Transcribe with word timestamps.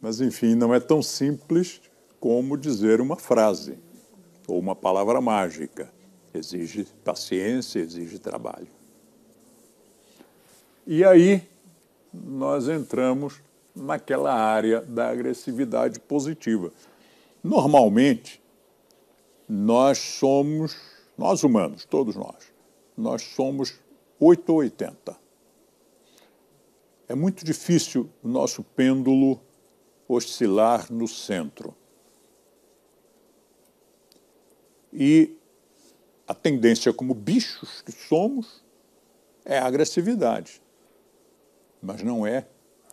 Mas, 0.00 0.20
enfim, 0.20 0.54
não 0.54 0.74
é 0.74 0.80
tão 0.80 1.02
simples 1.02 1.80
como 2.20 2.56
dizer 2.56 3.00
uma 3.00 3.16
frase 3.16 3.78
ou 4.46 4.58
uma 4.58 4.74
palavra 4.74 5.20
mágica. 5.20 5.92
Exige 6.32 6.84
paciência, 7.04 7.80
exige 7.80 8.18
trabalho. 8.18 8.68
E 10.86 11.04
aí 11.04 11.42
nós 12.12 12.68
entramos 12.68 13.42
naquela 13.74 14.32
área 14.32 14.80
da 14.80 15.10
agressividade 15.10 16.00
positiva. 16.00 16.72
Normalmente, 17.42 18.40
nós 19.48 19.98
somos, 19.98 20.76
nós 21.16 21.42
humanos, 21.42 21.84
todos 21.84 22.16
nós, 22.16 22.52
nós 22.96 23.22
somos 23.22 23.78
8 24.18 24.50
ou 24.50 24.58
80. 24.58 25.16
É 27.08 27.14
muito 27.14 27.44
difícil 27.44 28.08
o 28.22 28.28
nosso 28.28 28.64
pêndulo 28.64 29.40
oscilar 30.08 30.92
no 30.92 31.08
centro. 31.08 31.74
E 34.92 35.36
a 36.26 36.34
tendência 36.34 36.92
como 36.92 37.14
bichos 37.14 37.82
que 37.82 37.92
somos 37.92 38.64
é 39.44 39.58
a 39.58 39.66
agressividade. 39.66 40.60
Mas 41.82 42.02
não 42.02 42.26
é 42.26 42.46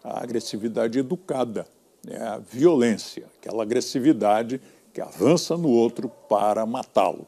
a 0.04 0.22
agressividade 0.22 1.00
educada, 1.00 1.66
é 2.06 2.18
a 2.18 2.38
violência, 2.38 3.30
aquela 3.40 3.64
agressividade 3.64 4.62
que 4.94 5.02
avança 5.02 5.58
no 5.58 5.70
outro 5.70 6.10
para 6.30 6.66
matá-lo. 6.66 7.28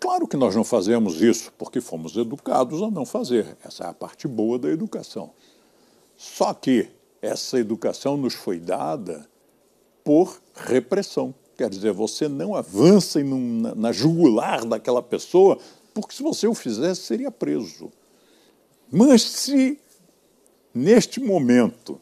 Claro 0.00 0.28
que 0.28 0.36
nós 0.36 0.54
não 0.54 0.62
fazemos 0.62 1.20
isso 1.20 1.52
porque 1.58 1.80
fomos 1.80 2.16
educados 2.16 2.80
a 2.80 2.90
não 2.90 3.04
fazer. 3.04 3.56
Essa 3.64 3.84
é 3.84 3.86
a 3.88 3.92
parte 3.92 4.28
boa 4.28 4.58
da 4.58 4.68
educação. 4.68 5.32
Só 6.16 6.54
que 6.54 6.88
essa 7.20 7.58
educação 7.58 8.16
nos 8.16 8.34
foi 8.34 8.58
dada 8.58 9.28
por 10.04 10.40
repressão. 10.54 11.34
Quer 11.56 11.68
dizer, 11.68 11.92
você 11.92 12.28
não 12.28 12.54
avança 12.54 13.20
na 13.74 13.90
jugular 13.90 14.64
daquela 14.64 15.02
pessoa, 15.02 15.58
porque 15.92 16.14
se 16.14 16.22
você 16.22 16.46
o 16.46 16.54
fizesse, 16.54 17.02
seria 17.02 17.30
preso. 17.30 17.90
Mas 18.90 19.22
se 19.22 19.78
neste 20.72 21.20
momento 21.20 22.00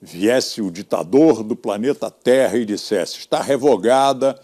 viesse 0.00 0.60
o 0.60 0.70
ditador 0.70 1.44
do 1.44 1.54
planeta 1.54 2.10
Terra 2.10 2.58
e 2.58 2.64
dissesse: 2.64 3.18
está 3.18 3.40
revogada 3.40 4.40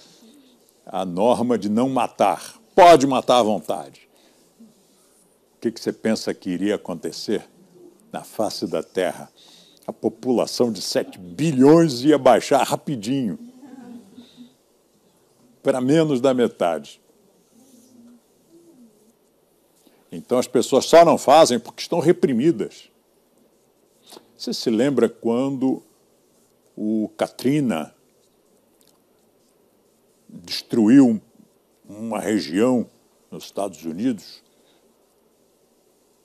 a 0.87 1.05
norma 1.05 1.59
de 1.59 1.69
não 1.69 1.89
matar, 1.89 2.59
pode 2.75 3.07
matar 3.07 3.41
à 3.41 3.43
vontade. 3.43 4.09
O 5.57 5.61
que, 5.61 5.73
que 5.73 5.81
você 5.81 5.93
pensa 5.93 6.33
que 6.33 6.49
iria 6.51 6.77
acontecer 6.77 7.45
na 8.13 8.23
face 8.23 8.67
da 8.67 8.83
Terra? 8.83 9.31
A 9.87 9.93
população 9.93 10.71
de 10.71 10.83
7 10.83 11.19
bilhões 11.19 12.03
ia 12.03 12.19
baixar 12.19 12.63
rapidinho 12.63 13.39
para 15.63 15.81
menos 15.81 16.21
da 16.21 16.33
metade. 16.33 17.01
Então 20.11 20.39
as 20.39 20.47
pessoas 20.47 20.87
só 20.87 21.05
não 21.05 21.19
fazem 21.19 21.59
porque 21.59 21.83
estão 21.83 22.01
reprimidas. 22.01 22.91
Você 24.37 24.55
se 24.55 24.71
lembra 24.71 25.09
quando 25.09 25.83
o 26.77 27.11
Katrina 27.17 27.95
destruiu 30.29 31.21
uma 31.89 32.21
região 32.21 32.89
nos 33.31 33.45
Estados 33.45 33.85
Unidos? 33.85 34.43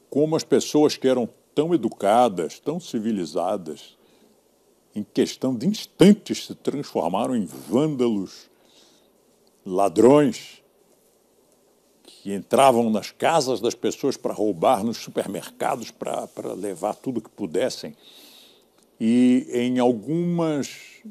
Como 0.09 0.35
as 0.35 0.43
pessoas 0.43 0.95
que 0.95 1.07
eram 1.07 1.27
tão 1.53 1.73
educadas, 1.73 2.59
tão 2.59 2.79
civilizadas, 2.79 3.97
em 4.95 5.03
questão 5.03 5.55
de 5.55 5.67
instantes 5.67 6.45
se 6.45 6.55
transformaram 6.55 7.35
em 7.35 7.45
vândalos, 7.45 8.49
ladrões, 9.65 10.61
que 12.03 12.33
entravam 12.33 12.89
nas 12.89 13.11
casas 13.11 13.59
das 13.59 13.75
pessoas 13.75 14.15
para 14.15 14.33
roubar, 14.33 14.83
nos 14.83 14.97
supermercados 14.97 15.91
para, 15.91 16.27
para 16.27 16.53
levar 16.53 16.95
tudo 16.95 17.21
que 17.21 17.29
pudessem. 17.29 17.95
E 18.99 19.47
em 19.51 19.79
algumas 19.79 21.03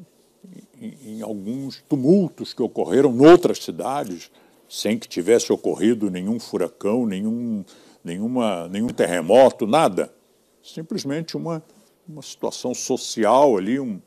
em, 0.81 1.19
em 1.19 1.22
alguns 1.22 1.83
tumultos 1.88 2.53
que 2.53 2.62
ocorreram 2.62 3.15
em 3.15 3.27
outras 3.27 3.59
cidades, 3.59 4.31
sem 4.69 4.99
que 4.99 5.06
tivesse 5.06 5.53
ocorrido 5.53 6.11
nenhum 6.11 6.41
furacão, 6.41 7.06
nenhum, 7.06 7.65
nenhuma, 8.03 8.69
nenhum 8.69 8.88
terremoto, 8.88 9.67
nada. 9.67 10.12
Simplesmente 10.62 11.37
uma, 11.37 11.62
uma 12.09 12.23
situação 12.23 12.73
social 12.73 13.56
ali, 13.56 13.81
um, 13.81 14.00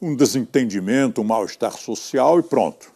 um 0.00 0.14
desentendimento, 0.14 1.20
um 1.20 1.24
mal-estar 1.24 1.76
social 1.76 2.38
e 2.38 2.42
pronto. 2.42 2.92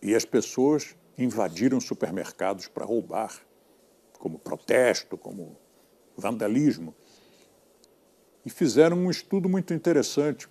E 0.00 0.14
as 0.14 0.24
pessoas 0.24 0.96
invadiram 1.18 1.80
supermercados 1.80 2.66
para 2.66 2.84
roubar, 2.84 3.40
como 4.18 4.38
protesto, 4.38 5.18
como 5.18 5.56
vandalismo. 6.16 6.94
E 8.44 8.50
fizeram 8.50 8.96
um 8.96 9.10
estudo 9.10 9.48
muito 9.48 9.74
interessante 9.74 10.48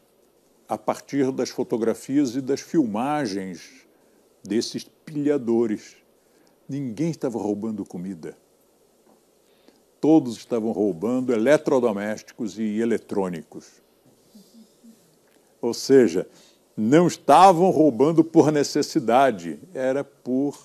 a 0.68 0.78
partir 0.78 1.32
das 1.32 1.50
fotografias 1.50 2.36
e 2.36 2.42
das 2.42 2.62
filmagens 2.62 3.86
desses 4.44 4.84
pilhadores. 4.84 5.98
Ninguém 6.70 7.12
estava 7.12 7.38
roubando 7.38 7.84
comida. 7.84 8.38
Todos 10.02 10.36
estavam 10.36 10.72
roubando 10.72 11.32
eletrodomésticos 11.32 12.58
e 12.60 12.80
eletrônicos. 12.80 13.82
Ou 15.62 15.74
seja, 15.74 16.28
não 16.76 17.08
estavam 17.08 17.70
roubando 17.70 18.24
por 18.24 18.52
necessidade, 18.52 19.60
era 19.74 20.04
por 20.04 20.58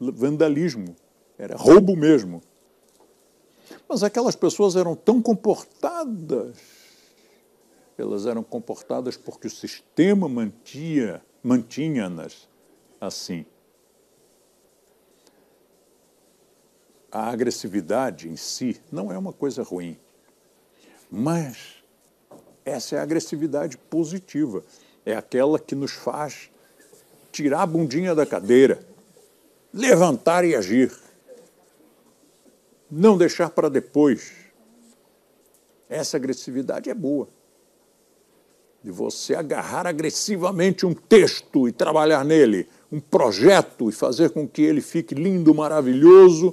vandalismo, 0.00 0.96
era 1.38 1.54
roubo 1.54 1.94
mesmo. 1.94 2.42
Mas 3.86 4.02
aquelas 4.02 4.34
pessoas 4.34 4.74
eram 4.74 4.96
tão 4.96 5.20
comportadas, 5.20 6.56
elas 7.98 8.24
eram 8.24 8.42
comportadas 8.42 9.16
porque 9.18 9.46
o 9.46 9.50
sistema 9.50 10.28
mantinha, 10.28 11.22
mantinha-nas 11.42 12.48
assim. 12.98 13.44
A 17.14 17.30
agressividade 17.30 18.28
em 18.28 18.34
si 18.34 18.80
não 18.90 19.12
é 19.12 19.16
uma 19.16 19.32
coisa 19.32 19.62
ruim, 19.62 19.96
mas 21.08 21.76
essa 22.64 22.96
é 22.96 22.98
a 22.98 23.04
agressividade 23.04 23.78
positiva 23.78 24.64
é 25.06 25.14
aquela 25.14 25.60
que 25.60 25.76
nos 25.76 25.92
faz 25.92 26.50
tirar 27.30 27.62
a 27.62 27.66
bundinha 27.66 28.16
da 28.16 28.26
cadeira, 28.26 28.84
levantar 29.72 30.44
e 30.44 30.56
agir. 30.56 30.92
Não 32.90 33.16
deixar 33.16 33.50
para 33.50 33.70
depois. 33.70 34.32
Essa 35.88 36.16
agressividade 36.16 36.90
é 36.90 36.94
boa. 36.94 37.28
De 38.82 38.90
você 38.90 39.36
agarrar 39.36 39.86
agressivamente 39.86 40.84
um 40.84 40.92
texto 40.92 41.68
e 41.68 41.72
trabalhar 41.72 42.24
nele, 42.24 42.68
um 42.90 42.98
projeto 42.98 43.88
e 43.88 43.92
fazer 43.92 44.30
com 44.30 44.48
que 44.48 44.62
ele 44.62 44.80
fique 44.80 45.14
lindo, 45.14 45.54
maravilhoso 45.54 46.52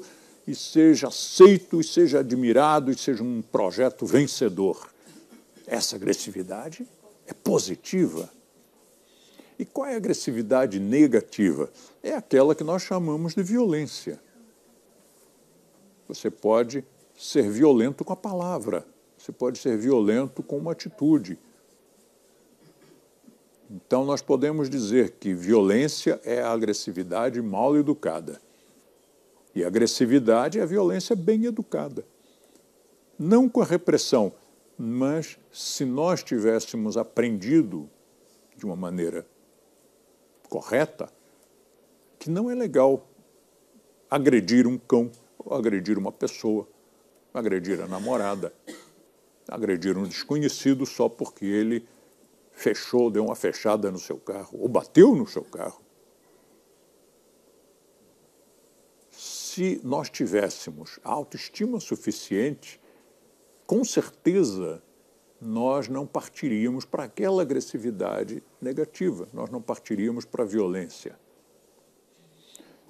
e 0.51 0.55
seja 0.55 1.07
aceito 1.07 1.79
e 1.79 1.83
seja 1.83 2.19
admirado 2.19 2.91
e 2.91 2.97
seja 2.97 3.23
um 3.23 3.41
projeto 3.41 4.05
vencedor. 4.05 4.91
Essa 5.65 5.95
agressividade 5.95 6.85
é 7.25 7.33
positiva. 7.33 8.29
E 9.57 9.63
qual 9.63 9.87
é 9.87 9.93
a 9.93 9.97
agressividade 9.97 10.77
negativa? 10.77 11.71
É 12.03 12.13
aquela 12.13 12.53
que 12.53 12.65
nós 12.65 12.81
chamamos 12.81 13.33
de 13.33 13.41
violência. 13.41 14.19
Você 16.09 16.29
pode 16.29 16.83
ser 17.15 17.49
violento 17.49 18.03
com 18.03 18.11
a 18.11 18.17
palavra, 18.17 18.85
você 19.17 19.31
pode 19.31 19.57
ser 19.57 19.77
violento 19.77 20.43
com 20.43 20.57
uma 20.57 20.73
atitude. 20.73 21.39
Então, 23.69 24.03
nós 24.03 24.21
podemos 24.21 24.69
dizer 24.69 25.11
que 25.11 25.33
violência 25.33 26.19
é 26.25 26.41
a 26.41 26.51
agressividade 26.51 27.41
mal 27.41 27.77
educada. 27.77 28.41
E 29.53 29.63
a 29.63 29.67
agressividade 29.67 30.59
é 30.59 30.61
a 30.61 30.65
violência 30.65 31.15
bem 31.15 31.45
educada. 31.45 32.05
Não 33.17 33.49
com 33.49 33.61
a 33.61 33.65
repressão, 33.65 34.33
mas 34.77 35.37
se 35.51 35.85
nós 35.85 36.23
tivéssemos 36.23 36.97
aprendido 36.97 37.89
de 38.55 38.65
uma 38.65 38.75
maneira 38.75 39.25
correta, 40.49 41.11
que 42.17 42.29
não 42.29 42.49
é 42.49 42.55
legal 42.55 43.07
agredir 44.09 44.67
um 44.67 44.77
cão, 44.77 45.11
agredir 45.49 45.97
uma 45.97 46.11
pessoa, 46.11 46.67
agredir 47.33 47.81
a 47.81 47.87
namorada, 47.87 48.53
agredir 49.47 49.97
um 49.97 50.03
desconhecido 50.03 50.85
só 50.85 51.07
porque 51.07 51.45
ele 51.45 51.87
fechou, 52.51 53.09
deu 53.09 53.25
uma 53.25 53.35
fechada 53.35 53.91
no 53.91 53.99
seu 53.99 54.17
carro 54.17 54.59
ou 54.59 54.67
bateu 54.67 55.15
no 55.15 55.27
seu 55.27 55.43
carro. 55.43 55.81
Se 59.53 59.81
nós 59.83 60.09
tivéssemos 60.09 60.97
autoestima 61.03 61.77
suficiente, 61.81 62.79
com 63.67 63.83
certeza 63.83 64.81
nós 65.41 65.89
não 65.89 66.07
partiríamos 66.07 66.85
para 66.85 67.03
aquela 67.03 67.41
agressividade 67.41 68.41
negativa, 68.61 69.27
nós 69.33 69.49
não 69.49 69.61
partiríamos 69.61 70.23
para 70.23 70.45
a 70.45 70.47
violência. 70.47 71.19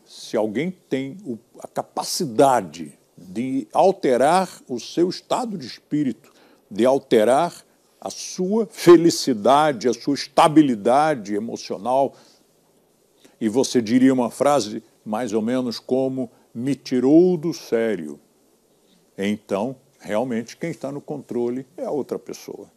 Se 0.06 0.38
alguém 0.38 0.70
tem 0.70 1.18
a 1.58 1.68
capacidade 1.68 2.96
de 3.18 3.68
alterar 3.74 4.62
o 4.68 4.80
seu 4.80 5.10
estado 5.10 5.58
de 5.58 5.66
espírito, 5.66 6.32
de 6.70 6.86
alterar 6.86 7.66
a 8.00 8.12
sua 8.12 8.68
felicidade, 8.68 9.90
a 9.90 9.94
sua 9.96 10.14
estabilidade 10.14 11.34
emocional, 11.34 12.16
e 13.40 13.50
você 13.50 13.82
diria 13.82 14.14
uma 14.14 14.30
frase 14.30 14.84
mais 15.04 15.34
ou 15.34 15.42
menos 15.42 15.80
como: 15.80 16.30
me 16.54 16.76
tirou 16.76 17.38
do 17.38 17.54
sério. 17.54 18.20
Então, 19.18 19.76
realmente, 20.00 20.58
quem 20.58 20.72
está 20.72 20.92
no 20.92 21.02
controle 21.02 21.66
é 21.78 21.86
a 21.86 21.92
outra 21.92 22.18
pessoa. 22.18 22.70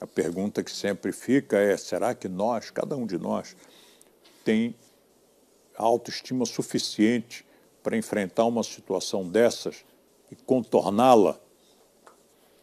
A 0.00 0.06
pergunta 0.06 0.62
que 0.62 0.70
sempre 0.70 1.12
fica 1.12 1.58
é: 1.58 1.76
será 1.76 2.14
que 2.14 2.28
nós, 2.28 2.70
cada 2.70 2.96
um 2.96 3.06
de 3.06 3.18
nós, 3.18 3.54
tem 4.44 4.74
autoestima 5.76 6.46
suficiente 6.46 7.44
para 7.82 7.96
enfrentar 7.96 8.44
uma 8.44 8.62
situação 8.62 9.28
dessas 9.28 9.84
e 10.30 10.36
contorná-la 10.36 11.38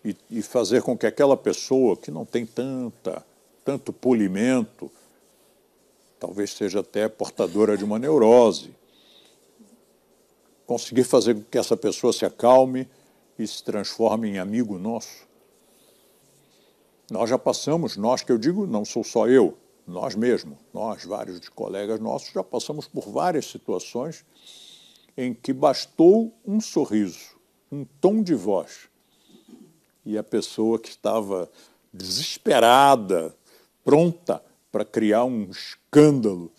e, 0.03 0.15
e, 0.29 0.41
fazer 0.41 0.83
com 0.83 0.97
que 0.97 1.06
aquela 1.06 1.35
pessoa 1.35 1.97
que 1.97 2.09
não 2.12 2.24
tem 2.24 2.45
tanta, 2.45 3.25
tanto 3.65 3.91
polimento, 3.91 4.89
talvez 6.19 6.53
seja 6.53 6.79
até 6.79 7.09
portadora 7.09 7.75
de 7.75 7.83
uma 7.83 8.00
neurose, 8.00 8.74
conseguir 10.68 11.06
fazer 11.06 11.34
com 11.34 11.44
que 11.44 11.58
essa 11.58 11.78
pessoa 11.78 12.12
se 12.12 12.25
acalme 12.25 12.88
e 13.40 13.48
se 13.48 13.64
transforme 13.64 14.30
em 14.30 14.38
amigo 14.38 14.78
nosso. 14.78 15.25
Nós 17.10 17.30
já 17.30 17.40
passamos, 17.40 17.96
nós 17.96 18.22
que 18.22 18.31
eu 18.31 18.38
digo, 18.38 18.68
não 18.68 18.84
sou 18.84 19.02
só 19.02 19.30
eu, 19.30 19.58
nós 19.88 20.14
mesmos, 20.14 20.58
nós, 20.74 21.06
vários 21.06 21.48
colegas 21.48 22.02
nossos, 22.02 22.34
já 22.34 22.44
passamos 22.44 22.86
por 22.86 23.10
várias 23.10 23.46
situações 23.46 24.25
em 25.16 25.34
que 25.34 25.54
bastou 25.54 26.38
um 26.46 26.60
sorriso, 26.60 27.38
um 27.72 27.86
tom 28.02 28.22
de 28.22 28.36
voz, 28.36 28.90
e 30.06 30.18
a 30.18 30.24
pessoa 30.24 30.78
que 30.78 30.90
estava 30.90 31.50
desesperada, 31.94 33.34
pronta 33.86 34.44
para 34.70 34.84
criar 34.84 35.24
um 35.24 35.50
escândalo, 35.50 36.52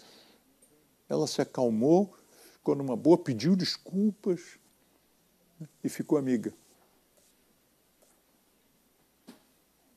ela 1.08 1.26
se 1.26 1.43
acalmou, 1.43 2.11
ficou 2.58 2.75
numa 2.75 2.96
boa, 2.96 3.16
pediu 3.16 3.56
desculpas 3.56 4.58
e 5.82 5.88
ficou 5.88 6.19
amiga. 6.19 6.52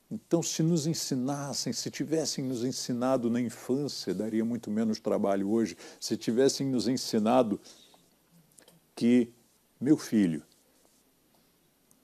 Então, 0.09 0.43
se 0.43 0.61
nos 0.61 0.85
ensinassem, 0.87 1.71
se 1.71 1.89
tivessem 1.89 2.43
nos 2.43 2.65
ensinado 2.65 3.29
na 3.29 3.39
infância, 3.39 4.13
daria 4.13 4.43
muito 4.43 4.69
menos 4.69 4.99
trabalho 4.99 5.49
hoje, 5.49 5.77
se 5.99 6.17
tivessem 6.17 6.67
nos 6.67 6.87
ensinado 6.87 7.59
que, 8.93 9.31
meu 9.79 9.97
filho, 9.97 10.43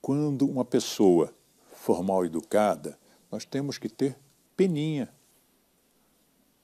quando 0.02 0.48
uma 0.48 0.64
pessoa 0.64 1.34
for 1.74 2.02
mal 2.02 2.26
educada, 2.26 2.98
nós 3.30 3.44
temos 3.44 3.78
que 3.78 3.90
ter 3.90 4.18
peninha, 4.56 5.14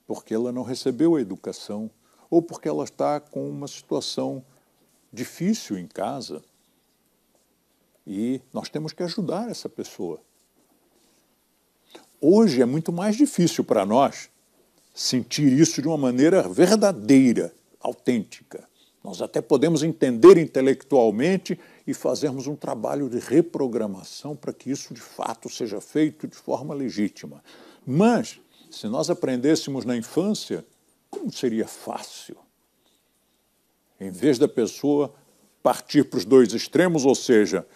porque 0.06 0.32
ela 0.32 0.50
não 0.50 0.62
recebeu 0.62 1.14
a 1.14 1.20
educação, 1.20 1.90
ou 2.34 2.42
porque 2.42 2.68
ela 2.68 2.82
está 2.82 3.20
com 3.20 3.48
uma 3.48 3.68
situação 3.68 4.44
difícil 5.12 5.78
em 5.78 5.86
casa. 5.86 6.42
E 8.04 8.40
nós 8.52 8.68
temos 8.68 8.92
que 8.92 9.04
ajudar 9.04 9.48
essa 9.48 9.68
pessoa. 9.68 10.20
Hoje 12.20 12.60
é 12.60 12.64
muito 12.64 12.92
mais 12.92 13.14
difícil 13.14 13.62
para 13.62 13.86
nós 13.86 14.28
sentir 14.92 15.52
isso 15.52 15.80
de 15.80 15.86
uma 15.86 15.96
maneira 15.96 16.48
verdadeira, 16.48 17.54
autêntica. 17.78 18.68
Nós 19.04 19.22
até 19.22 19.40
podemos 19.40 19.84
entender 19.84 20.36
intelectualmente 20.36 21.56
e 21.86 21.94
fazermos 21.94 22.48
um 22.48 22.56
trabalho 22.56 23.08
de 23.08 23.20
reprogramação 23.20 24.34
para 24.34 24.52
que 24.52 24.72
isso 24.72 24.92
de 24.92 25.00
fato 25.00 25.48
seja 25.48 25.80
feito 25.80 26.26
de 26.26 26.34
forma 26.34 26.74
legítima. 26.74 27.44
Mas, 27.86 28.40
se 28.72 28.88
nós 28.88 29.08
aprendêssemos 29.08 29.84
na 29.84 29.96
infância, 29.96 30.64
como 31.24 31.32
seria 31.32 31.66
fácil? 31.66 32.36
Em 33.98 34.10
vez 34.10 34.38
da 34.38 34.46
pessoa 34.46 35.14
partir 35.62 36.04
para 36.04 36.18
os 36.18 36.26
dois 36.26 36.52
extremos, 36.52 37.06
ou 37.06 37.14
seja, 37.14 37.66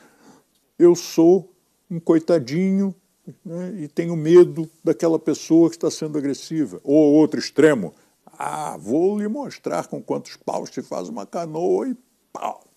eu 0.79 0.95
sou 0.95 1.51
um 1.91 1.99
coitadinho 1.99 2.95
né, 3.43 3.75
e 3.81 3.89
tenho 3.89 4.15
medo 4.15 4.69
daquela 4.85 5.19
pessoa 5.19 5.71
que 5.71 5.77
está 5.77 5.91
sendo 5.91 6.19
agressiva. 6.19 6.79
Ou 6.85 7.15
outro 7.15 7.41
extremo, 7.41 7.95
ah, 8.27 8.77
vou 8.77 9.19
lhe 9.19 9.27
mostrar 9.29 9.87
com 9.87 10.03
quantos 10.03 10.37
paus 10.37 10.69
se 10.69 10.83
faz 10.83 11.09
uma 11.09 11.25
canoa 11.25 11.89
e 11.89 11.97
pau 12.31 12.69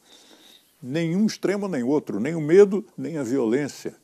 nenhum 0.81 1.27
extremo 1.27 1.67
nem 1.67 1.83
outro, 1.83 2.19
nem 2.19 2.33
o 2.33 2.41
medo, 2.41 2.83
nem 2.97 3.17
a 3.17 3.23
violência. 3.23 3.95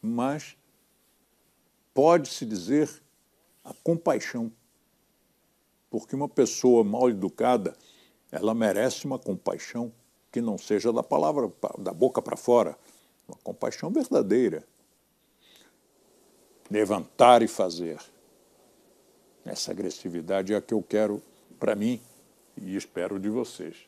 Mas 0.00 0.56
pode-se 1.92 2.46
dizer 2.46 2.88
a 3.62 3.74
compaixão. 3.82 4.50
Porque 5.90 6.14
uma 6.14 6.28
pessoa 6.28 6.84
mal 6.84 7.08
educada, 7.08 7.76
ela 8.30 8.54
merece 8.54 9.06
uma 9.06 9.18
compaixão 9.18 9.92
que 10.30 10.40
não 10.40 10.58
seja 10.58 10.92
da 10.92 11.02
palavra, 11.02 11.50
da 11.78 11.92
boca 11.92 12.20
para 12.20 12.36
fora, 12.36 12.76
uma 13.26 13.38
compaixão 13.42 13.90
verdadeira. 13.90 14.64
Levantar 16.70 17.42
e 17.42 17.48
fazer. 17.48 17.98
Essa 19.44 19.70
agressividade 19.70 20.52
é 20.52 20.56
a 20.56 20.60
que 20.60 20.74
eu 20.74 20.82
quero 20.82 21.22
para 21.58 21.74
mim 21.74 22.00
e 22.56 22.76
espero 22.76 23.18
de 23.18 23.30
vocês. 23.30 23.87